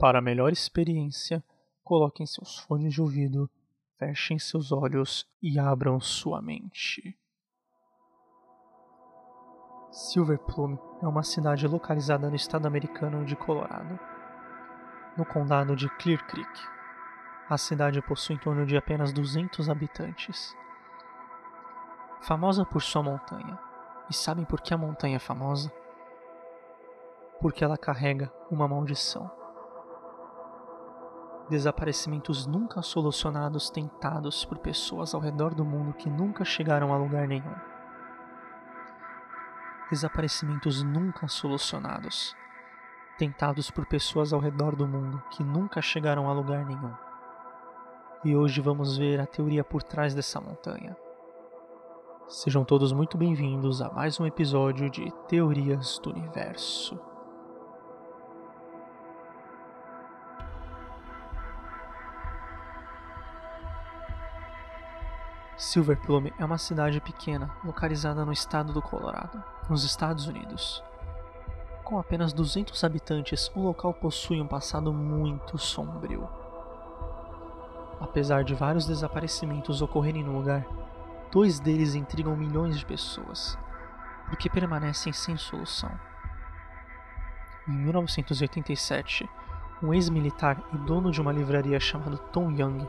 Para 0.00 0.22
melhor 0.22 0.50
experiência, 0.50 1.44
coloquem 1.84 2.24
seus 2.24 2.56
fones 2.56 2.94
de 2.94 3.02
ouvido, 3.02 3.50
fechem 3.98 4.38
seus 4.38 4.72
olhos 4.72 5.28
e 5.42 5.58
abram 5.58 6.00
sua 6.00 6.40
mente. 6.40 7.14
Silver 9.92 10.38
Plume 10.38 10.78
é 11.02 11.06
uma 11.06 11.22
cidade 11.22 11.68
localizada 11.68 12.30
no 12.30 12.34
estado 12.34 12.66
americano 12.66 13.26
de 13.26 13.36
Colorado, 13.36 14.00
no 15.18 15.26
condado 15.26 15.76
de 15.76 15.86
Clear 15.98 16.26
Creek. 16.28 16.60
A 17.50 17.58
cidade 17.58 18.00
possui 18.00 18.36
em 18.36 18.38
torno 18.38 18.64
de 18.64 18.78
apenas 18.78 19.12
200 19.12 19.68
habitantes. 19.68 20.56
Famosa 22.22 22.64
por 22.64 22.80
sua 22.80 23.02
montanha. 23.02 23.58
E 24.08 24.14
sabem 24.14 24.46
por 24.46 24.62
que 24.62 24.72
a 24.72 24.78
montanha 24.78 25.16
é 25.16 25.20
famosa? 25.20 25.70
Porque 27.38 27.62
ela 27.62 27.76
carrega 27.76 28.32
uma 28.50 28.66
maldição 28.66 29.39
desaparecimentos 31.50 32.46
nunca 32.46 32.80
solucionados 32.80 33.70
tentados 33.70 34.44
por 34.44 34.58
pessoas 34.58 35.12
ao 35.12 35.20
redor 35.20 35.52
do 35.52 35.64
mundo 35.64 35.92
que 35.92 36.08
nunca 36.08 36.44
chegaram 36.44 36.94
a 36.94 36.96
lugar 36.96 37.26
nenhum. 37.26 37.54
Desaparecimentos 39.90 40.84
nunca 40.84 41.26
solucionados 41.26 42.36
tentados 43.18 43.70
por 43.70 43.84
pessoas 43.84 44.32
ao 44.32 44.40
redor 44.40 44.74
do 44.74 44.88
mundo 44.88 45.22
que 45.32 45.44
nunca 45.44 45.82
chegaram 45.82 46.30
a 46.30 46.32
lugar 46.32 46.64
nenhum. 46.64 46.94
E 48.24 48.34
hoje 48.34 48.60
vamos 48.60 48.96
ver 48.96 49.20
a 49.20 49.26
teoria 49.26 49.64
por 49.64 49.82
trás 49.82 50.14
dessa 50.14 50.40
montanha. 50.40 50.96
Sejam 52.28 52.64
todos 52.64 52.92
muito 52.92 53.18
bem-vindos 53.18 53.82
a 53.82 53.90
mais 53.90 54.18
um 54.20 54.24
episódio 54.24 54.88
de 54.88 55.10
Teorias 55.28 55.98
do 55.98 56.10
Universo. 56.10 57.09
Silver 65.60 65.98
Plume 65.98 66.32
é 66.38 66.44
uma 66.44 66.56
cidade 66.56 67.02
pequena 67.02 67.54
localizada 67.62 68.24
no 68.24 68.32
estado 68.32 68.72
do 68.72 68.80
Colorado, 68.80 69.44
nos 69.68 69.84
Estados 69.84 70.26
Unidos. 70.26 70.82
Com 71.84 71.98
apenas 71.98 72.32
200 72.32 72.82
habitantes, 72.82 73.52
o 73.54 73.60
local 73.60 73.92
possui 73.92 74.40
um 74.40 74.46
passado 74.46 74.90
muito 74.90 75.58
sombrio. 75.58 76.26
Apesar 78.00 78.42
de 78.42 78.54
vários 78.54 78.86
desaparecimentos 78.86 79.82
ocorrerem 79.82 80.24
no 80.24 80.32
lugar, 80.32 80.66
dois 81.30 81.60
deles 81.60 81.94
intrigam 81.94 82.34
milhões 82.34 82.78
de 82.78 82.86
pessoas, 82.86 83.58
porque 84.30 84.48
permanecem 84.48 85.12
sem 85.12 85.36
solução. 85.36 85.92
Em 87.68 87.72
1987, 87.72 89.28
um 89.82 89.92
ex-militar 89.92 90.56
e 90.72 90.78
dono 90.78 91.10
de 91.10 91.20
uma 91.20 91.32
livraria 91.32 91.78
chamado 91.78 92.16
Tom 92.32 92.50
Young 92.50 92.88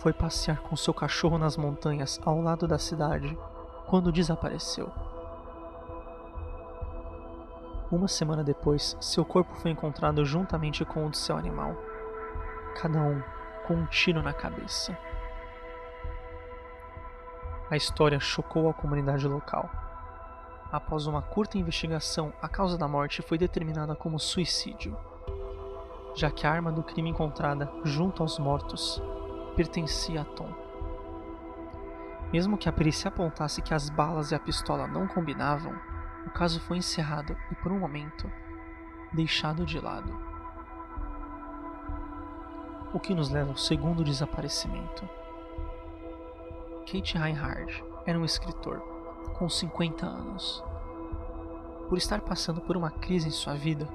foi 0.00 0.14
passear 0.14 0.60
com 0.62 0.74
seu 0.76 0.94
cachorro 0.94 1.36
nas 1.36 1.58
montanhas 1.58 2.18
ao 2.24 2.40
lado 2.40 2.66
da 2.66 2.78
cidade 2.78 3.38
quando 3.86 4.10
desapareceu. 4.10 4.90
Uma 7.92 8.08
semana 8.08 8.42
depois, 8.42 8.96
seu 8.98 9.26
corpo 9.26 9.54
foi 9.56 9.70
encontrado 9.70 10.24
juntamente 10.24 10.86
com 10.86 11.06
o 11.06 11.10
de 11.10 11.18
seu 11.18 11.36
animal, 11.36 11.76
cada 12.80 12.98
um 12.98 13.22
com 13.66 13.74
um 13.74 13.86
tiro 13.86 14.22
na 14.22 14.32
cabeça. 14.32 14.96
A 17.70 17.76
história 17.76 18.18
chocou 18.18 18.70
a 18.70 18.74
comunidade 18.74 19.28
local. 19.28 19.68
Após 20.72 21.06
uma 21.06 21.20
curta 21.20 21.58
investigação, 21.58 22.32
a 22.40 22.48
causa 22.48 22.78
da 22.78 22.88
morte 22.88 23.20
foi 23.20 23.36
determinada 23.36 23.94
como 23.94 24.18
suicídio, 24.18 24.96
já 26.14 26.30
que 26.30 26.46
a 26.46 26.50
arma 26.50 26.72
do 26.72 26.82
crime 26.82 27.10
encontrada 27.10 27.70
junto 27.84 28.22
aos 28.22 28.38
mortos 28.38 29.02
pertencia 29.50 30.22
a 30.22 30.24
Tom. 30.24 30.52
Mesmo 32.32 32.56
que 32.56 32.68
a 32.68 32.72
perícia 32.72 33.08
apontasse 33.08 33.60
que 33.60 33.74
as 33.74 33.90
balas 33.90 34.30
e 34.30 34.34
a 34.34 34.38
pistola 34.38 34.86
não 34.86 35.06
combinavam, 35.06 35.74
o 36.26 36.30
caso 36.30 36.60
foi 36.60 36.78
encerrado 36.78 37.36
e, 37.50 37.54
por 37.56 37.72
um 37.72 37.78
momento, 37.78 38.30
deixado 39.12 39.66
de 39.66 39.80
lado. 39.80 40.16
O 42.92 43.00
que 43.00 43.14
nos 43.14 43.30
leva 43.30 43.50
ao 43.50 43.56
segundo 43.56 44.04
desaparecimento. 44.04 45.08
Kate 46.86 47.18
Reinhardt 47.18 47.84
era 48.06 48.18
um 48.18 48.24
escritor 48.24 48.78
com 49.38 49.48
50 49.48 50.06
anos. 50.06 50.62
Por 51.88 51.98
estar 51.98 52.20
passando 52.20 52.60
por 52.60 52.76
uma 52.76 52.90
crise 52.90 53.28
em 53.28 53.32
sua 53.32 53.54
vida, 53.54 53.88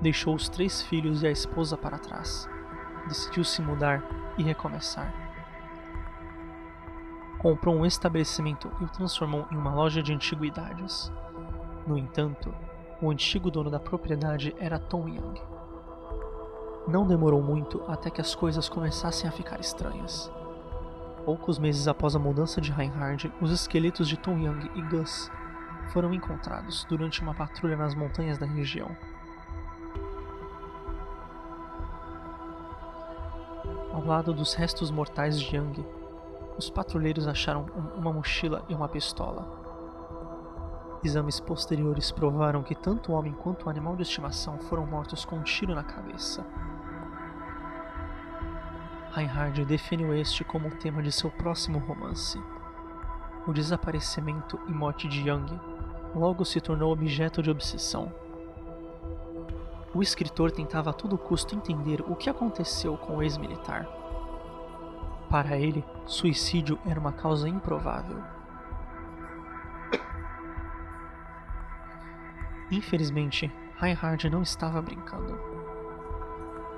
deixou 0.00 0.34
os 0.34 0.48
três 0.48 0.82
filhos 0.82 1.22
e 1.22 1.26
a 1.26 1.30
esposa 1.30 1.76
para 1.76 1.98
trás. 1.98 2.48
Decidiu 3.06 3.44
se 3.44 3.62
mudar 3.62 4.02
e 4.36 4.42
recomeçar. 4.42 5.12
Comprou 7.38 7.74
um 7.74 7.86
estabelecimento 7.86 8.70
e 8.80 8.84
o 8.84 8.88
transformou 8.88 9.46
em 9.50 9.56
uma 9.56 9.74
loja 9.74 10.02
de 10.02 10.12
antiguidades. 10.12 11.10
No 11.86 11.96
entanto, 11.96 12.54
o 13.00 13.10
antigo 13.10 13.50
dono 13.50 13.70
da 13.70 13.80
propriedade 13.80 14.54
era 14.58 14.78
Tom 14.78 15.08
Young. 15.08 15.40
Não 16.86 17.06
demorou 17.06 17.42
muito 17.42 17.82
até 17.88 18.10
que 18.10 18.20
as 18.20 18.34
coisas 18.34 18.68
começassem 18.68 19.28
a 19.28 19.32
ficar 19.32 19.60
estranhas. 19.60 20.30
Poucos 21.24 21.58
meses 21.58 21.88
após 21.88 22.14
a 22.14 22.18
mudança 22.18 22.60
de 22.60 22.72
Reinhard, 22.72 23.32
os 23.40 23.50
esqueletos 23.50 24.08
de 24.08 24.18
Tom 24.18 24.38
Young 24.38 24.70
e 24.74 24.82
Gus 24.82 25.30
foram 25.92 26.12
encontrados 26.12 26.84
durante 26.88 27.22
uma 27.22 27.34
patrulha 27.34 27.76
nas 27.76 27.94
montanhas 27.94 28.38
da 28.38 28.46
região. 28.46 28.94
Ao 33.92 34.04
lado 34.04 34.32
dos 34.32 34.54
restos 34.54 34.88
mortais 34.88 35.40
de 35.40 35.56
Yang, 35.56 35.84
os 36.56 36.70
patrulheiros 36.70 37.26
acharam 37.26 37.66
uma 37.96 38.12
mochila 38.12 38.64
e 38.68 38.74
uma 38.74 38.88
pistola. 38.88 39.44
Exames 41.02 41.40
posteriores 41.40 42.12
provaram 42.12 42.62
que 42.62 42.74
tanto 42.74 43.10
o 43.10 43.14
homem 43.14 43.32
quanto 43.32 43.66
o 43.66 43.70
animal 43.70 43.96
de 43.96 44.02
estimação 44.02 44.58
foram 44.58 44.86
mortos 44.86 45.24
com 45.24 45.36
um 45.36 45.42
tiro 45.42 45.74
na 45.74 45.82
cabeça. 45.82 46.46
Reinhard 49.12 49.64
definiu 49.64 50.14
este 50.14 50.44
como 50.44 50.68
o 50.68 50.76
tema 50.76 51.02
de 51.02 51.10
seu 51.10 51.28
próximo 51.28 51.80
romance. 51.80 52.40
O 53.44 53.52
desaparecimento 53.52 54.60
e 54.68 54.72
morte 54.72 55.08
de 55.08 55.28
Young 55.28 55.58
logo 56.14 56.44
se 56.44 56.60
tornou 56.60 56.92
objeto 56.92 57.42
de 57.42 57.50
obsessão 57.50 58.12
o 59.94 60.02
escritor 60.02 60.50
tentava 60.50 60.90
a 60.90 60.92
todo 60.92 61.18
custo 61.18 61.54
entender 61.54 62.00
o 62.02 62.14
que 62.14 62.30
aconteceu 62.30 62.96
com 62.96 63.16
o 63.16 63.22
ex-militar. 63.22 63.88
Para 65.28 65.56
ele, 65.56 65.84
suicídio 66.06 66.78
era 66.86 66.98
uma 66.98 67.12
causa 67.12 67.48
improvável. 67.48 68.22
Infelizmente, 72.70 73.52
Reinhard 73.76 74.30
não 74.30 74.42
estava 74.42 74.80
brincando. 74.80 75.38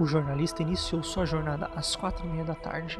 O 0.00 0.06
jornalista 0.06 0.62
iniciou 0.62 1.02
sua 1.02 1.26
jornada 1.26 1.70
às 1.76 1.94
quatro 1.94 2.26
e 2.26 2.28
meia 2.30 2.44
da 2.44 2.54
tarde 2.54 2.98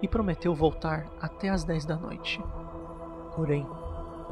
e 0.00 0.06
prometeu 0.06 0.54
voltar 0.54 1.06
até 1.20 1.48
às 1.48 1.64
dez 1.64 1.84
da 1.84 1.96
noite. 1.96 2.40
Porém, 3.34 3.66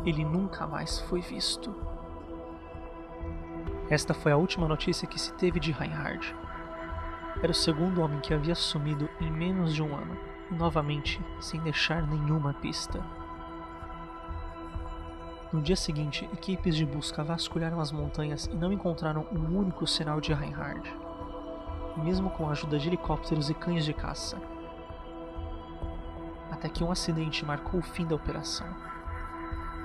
ele 0.05 0.25
nunca 0.25 0.67
mais 0.67 1.01
foi 1.01 1.21
visto. 1.21 1.75
Esta 3.91 4.15
foi 4.15 4.33
a 4.33 4.37
última 4.37 4.67
notícia 4.67 5.07
que 5.07 5.21
se 5.21 5.33
teve 5.35 5.61
de 5.61 5.71
Reinhard. 5.71 6.35
Era 7.43 7.53
o 7.53 7.55
segundo 7.55 8.01
homem 8.01 8.19
que 8.21 8.33
havia 8.33 8.55
sumido 8.55 9.11
em 9.21 9.31
menos 9.31 9.75
de 9.75 9.83
um 9.83 9.95
ano, 9.95 10.17
novamente 10.51 11.21
sem 11.39 11.61
deixar 11.61 12.03
nenhuma 12.07 12.55
pista. 12.55 13.05
No 15.53 15.61
dia 15.61 15.77
seguinte, 15.77 16.29
equipes 16.33 16.75
de 16.75 16.87
busca 16.87 17.23
vasculharam 17.23 17.79
as 17.79 17.93
montanhas 17.93 18.47
e 18.47 18.55
não 18.57 18.73
encontraram 18.73 19.27
um 19.31 19.59
único 19.59 19.87
sinal 19.87 20.19
de 20.19 20.33
Reinhard, 20.33 20.91
mesmo 21.99 22.31
com 22.31 22.49
a 22.49 22.53
ajuda 22.53 22.79
de 22.79 22.89
helicópteros 22.89 23.51
e 23.51 23.55
cães 23.55 23.85
de 23.85 23.93
caça. 23.93 24.41
Até 26.51 26.71
que 26.71 26.83
um 26.83 26.91
acidente 26.91 27.45
marcou 27.45 27.81
o 27.81 27.85
fim 27.85 28.07
da 28.07 28.17
operação. 28.17 28.67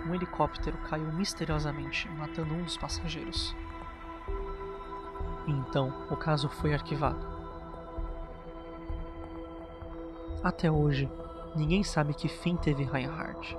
Um 0.07 0.16
helicóptero 0.16 0.78
caiu 0.90 1.12
misteriosamente, 1.12 2.10
matando 2.12 2.54
um 2.54 2.63
dos 2.63 2.78
passageiros. 2.78 3.54
Então, 5.50 5.92
o 6.12 6.16
caso 6.16 6.48
foi 6.48 6.75
arquivado. 6.75 7.25
Até 10.44 10.72
hoje, 10.72 11.10
ninguém 11.56 11.84
sabe 11.84 12.13
que 12.13 12.30
fim 12.30 12.56
teve 12.56 12.84
Reinhardt, 12.84 13.57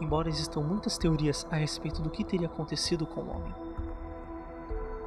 embora 0.00 0.28
existam 0.28 0.60
muitas 0.60 0.98
teorias 0.98 1.46
a 1.52 1.56
respeito 1.56 2.02
do 2.02 2.10
que 2.10 2.24
teria 2.24 2.48
acontecido 2.48 3.06
com 3.06 3.20
o 3.20 3.30
homem. 3.30 3.54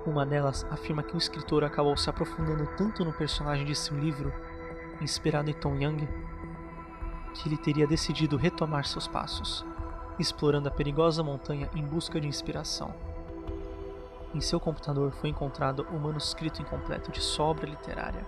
Uma 0.05 0.25
delas 0.25 0.65
afirma 0.71 1.03
que 1.03 1.13
o 1.13 1.17
escritor 1.17 1.65
acabou 1.65 1.97
se 1.97 2.09
aprofundando 2.09 2.65
tanto 2.77 3.03
no 3.03 3.11
personagem 3.11 3.65
de 3.65 3.75
seu 3.75 3.99
livro, 3.99 4.33
inspirado 5.01 5.49
em 5.49 5.53
Tom 5.53 5.75
Young, 5.75 6.07
que 7.33 7.49
ele 7.49 7.57
teria 7.57 7.85
decidido 7.85 8.37
retomar 8.37 8.85
seus 8.85 9.09
passos, 9.09 9.65
explorando 10.17 10.69
a 10.69 10.71
perigosa 10.71 11.21
montanha 11.21 11.69
em 11.75 11.83
busca 11.83 12.19
de 12.21 12.27
inspiração. 12.27 12.95
Em 14.37 14.41
seu 14.41 14.59
computador 14.59 15.09
foi 15.13 15.31
encontrado 15.31 15.81
o 15.89 15.99
manuscrito 15.99 16.61
incompleto 16.61 17.11
de 17.11 17.19
sua 17.19 17.47
obra 17.47 17.67
literária, 17.67 18.23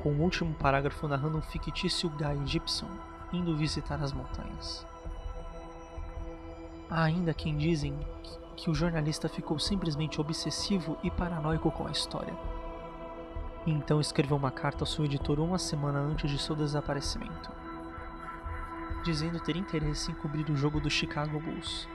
com 0.00 0.10
o 0.10 0.20
último 0.20 0.54
parágrafo 0.54 1.08
narrando 1.08 1.38
um 1.38 1.42
fictício 1.42 2.08
Guy 2.10 2.46
Gibson 2.46 2.86
indo 3.32 3.56
visitar 3.56 4.00
as 4.00 4.12
montanhas. 4.12 4.86
Há 6.88 7.02
ainda 7.02 7.34
quem 7.34 7.56
dizem 7.56 7.98
que 8.56 8.70
o 8.70 8.74
jornalista 8.74 9.28
ficou 9.28 9.58
simplesmente 9.58 10.20
obsessivo 10.20 10.96
e 11.02 11.10
paranoico 11.10 11.68
com 11.72 11.88
a 11.88 11.90
história. 11.90 12.36
E 13.66 13.72
então 13.72 14.00
escreveu 14.00 14.36
uma 14.36 14.52
carta 14.52 14.84
ao 14.84 14.86
seu 14.86 15.04
editor 15.04 15.40
uma 15.40 15.58
semana 15.58 15.98
antes 15.98 16.30
de 16.30 16.38
seu 16.38 16.54
desaparecimento, 16.54 17.50
dizendo 19.02 19.40
ter 19.40 19.56
interesse 19.56 20.12
em 20.12 20.14
cobrir 20.14 20.48
o 20.50 20.56
jogo 20.56 20.78
do 20.78 20.88
Chicago 20.88 21.40
Bulls. 21.40 21.88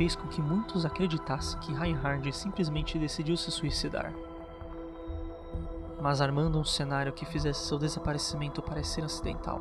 Fez 0.00 0.16
com 0.16 0.26
que 0.28 0.40
muitos 0.40 0.86
acreditassem 0.86 1.60
que 1.60 1.74
Reinhard 1.74 2.32
simplesmente 2.32 2.98
decidiu 2.98 3.36
se 3.36 3.50
suicidar, 3.50 4.14
mas 6.00 6.22
armando 6.22 6.58
um 6.58 6.64
cenário 6.64 7.12
que 7.12 7.26
fizesse 7.26 7.66
seu 7.66 7.76
desaparecimento 7.76 8.62
parecer 8.62 9.04
acidental. 9.04 9.60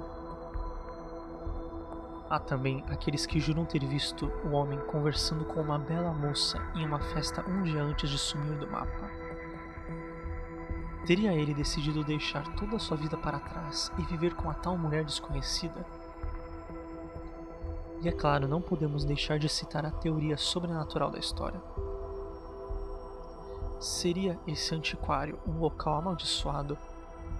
Há 2.29 2.39
também 2.39 2.85
aqueles 2.87 3.25
que 3.25 3.37
juram 3.37 3.65
ter 3.65 3.85
visto 3.85 4.31
o 4.45 4.51
homem 4.51 4.79
conversando 4.85 5.43
com 5.43 5.59
uma 5.59 5.77
bela 5.77 6.13
moça 6.13 6.57
em 6.73 6.85
uma 6.85 7.01
festa 7.01 7.43
um 7.45 7.61
dia 7.63 7.83
antes 7.83 8.09
de 8.09 8.17
sumir 8.17 8.57
do 8.57 8.71
mapa. 8.71 9.11
Teria 11.05 11.33
ele 11.33 11.53
decidido 11.53 12.01
deixar 12.01 12.47
toda 12.55 12.77
a 12.77 12.79
sua 12.79 12.95
vida 12.95 13.17
para 13.17 13.39
trás 13.39 13.91
e 13.97 14.03
viver 14.03 14.35
com 14.35 14.49
a 14.49 14.53
tal 14.53 14.77
mulher 14.77 15.03
desconhecida? 15.03 15.85
E 18.01 18.07
é 18.07 18.11
claro, 18.13 18.47
não 18.47 18.61
podemos 18.61 19.03
deixar 19.03 19.37
de 19.37 19.49
citar 19.49 19.85
a 19.85 19.91
teoria 19.91 20.37
sobrenatural 20.37 21.11
da 21.11 21.19
história. 21.19 21.61
Seria 23.79 24.39
esse 24.47 24.73
antiquário 24.73 25.37
um 25.45 25.59
local 25.59 25.95
amaldiçoado 25.95 26.77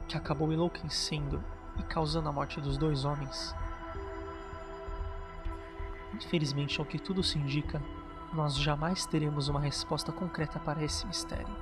que 0.07 0.17
acabou 0.17 0.51
enlouquecendo 0.51 1.41
e 1.77 1.83
causando 1.83 2.27
a 2.27 2.31
morte 2.31 2.59
dos 2.59 2.77
dois 2.77 3.05
homens? 3.05 3.55
Infelizmente, 6.13 6.79
ao 6.79 6.85
que 6.85 6.99
tudo 6.99 7.23
se 7.23 7.37
indica, 7.37 7.81
nós 8.33 8.55
jamais 8.55 9.05
teremos 9.05 9.47
uma 9.47 9.59
resposta 9.61 10.11
concreta 10.11 10.59
para 10.59 10.83
esse 10.83 11.07
mistério. 11.07 11.55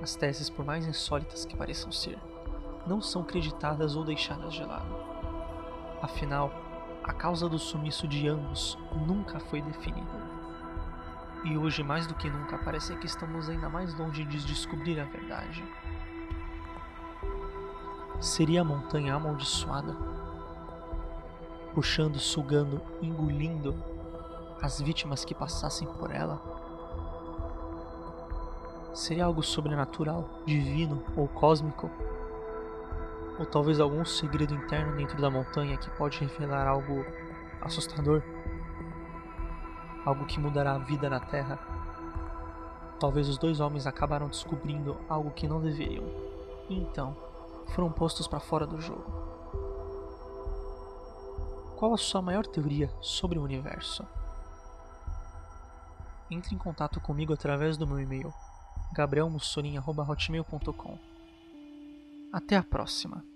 As 0.00 0.14
teses, 0.14 0.48
por 0.48 0.64
mais 0.64 0.86
insólitas 0.86 1.44
que 1.44 1.56
pareçam 1.56 1.90
ser, 1.90 2.18
não 2.86 3.00
são 3.00 3.24
creditadas 3.24 3.96
ou 3.96 4.04
deixadas 4.04 4.54
de 4.54 4.64
lado. 4.64 4.94
Afinal, 6.00 6.69
a 7.04 7.12
causa 7.12 7.48
do 7.48 7.58
sumiço 7.58 8.06
de 8.06 8.28
ambos 8.28 8.78
nunca 9.06 9.40
foi 9.40 9.62
definida. 9.62 10.40
E 11.44 11.56
hoje, 11.56 11.82
mais 11.82 12.06
do 12.06 12.14
que 12.14 12.28
nunca, 12.28 12.58
parece 12.58 12.94
que 12.96 13.06
estamos 13.06 13.48
ainda 13.48 13.68
mais 13.68 13.94
longe 13.98 14.24
de 14.24 14.44
descobrir 14.44 15.00
a 15.00 15.04
verdade. 15.04 15.64
Seria 18.20 18.60
a 18.60 18.64
montanha 18.64 19.14
amaldiçoada 19.14 19.96
puxando, 21.74 22.18
sugando, 22.18 22.82
engolindo 23.00 23.74
as 24.60 24.80
vítimas 24.80 25.24
que 25.24 25.34
passassem 25.34 25.88
por 25.88 26.10
ela? 26.10 26.40
Seria 28.92 29.24
algo 29.24 29.42
sobrenatural, 29.42 30.28
divino 30.44 31.02
ou 31.16 31.28
cósmico? 31.28 31.90
Ou 33.40 33.46
talvez 33.46 33.80
algum 33.80 34.04
segredo 34.04 34.52
interno 34.52 34.98
dentro 34.98 35.18
da 35.18 35.30
montanha 35.30 35.78
que 35.78 35.88
pode 35.92 36.18
revelar 36.18 36.68
algo 36.68 37.06
assustador? 37.62 38.22
Algo 40.04 40.26
que 40.26 40.38
mudará 40.38 40.74
a 40.74 40.78
vida 40.78 41.08
na 41.08 41.20
Terra? 41.20 41.58
Talvez 43.00 43.30
os 43.30 43.38
dois 43.38 43.58
homens 43.58 43.86
acabaram 43.86 44.28
descobrindo 44.28 44.94
algo 45.08 45.30
que 45.30 45.48
não 45.48 45.58
deveriam. 45.58 46.04
E 46.68 46.78
então, 46.78 47.16
foram 47.68 47.90
postos 47.90 48.28
para 48.28 48.40
fora 48.40 48.66
do 48.66 48.78
jogo. 48.78 49.10
Qual 51.78 51.94
a 51.94 51.98
sua 51.98 52.20
maior 52.20 52.46
teoria 52.46 52.92
sobre 53.00 53.38
o 53.38 53.42
universo? 53.42 54.06
Entre 56.30 56.54
em 56.54 56.58
contato 56.58 57.00
comigo 57.00 57.32
através 57.32 57.78
do 57.78 57.86
meu 57.86 57.98
e-mail 57.98 58.30
gabrielmussolini.hotmail.com 58.92 60.98
Até 62.34 62.58
a 62.58 62.62
próxima! 62.62 63.29